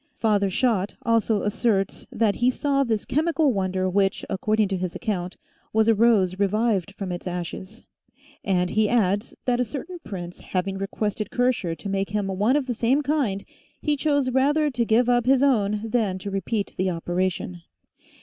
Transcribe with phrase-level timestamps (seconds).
[0.17, 4.99] Father Schott also asserts that he saw this chemical wonder which, according to his ac
[5.03, 5.37] count,
[5.73, 7.83] was a rose revived from its ashes.
[8.43, 12.65] And he adds that a certain prince having requested Kircher to make him one of
[12.65, 13.45] the same kind,
[13.79, 17.61] he chose rather to give up his own than to repeat the operation.